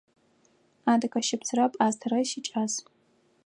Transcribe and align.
Адыгэ 0.91 1.19
щыпсрэ 1.27 1.65
пӏастэрэ 1.71 2.19
сикӏас. 2.29 2.73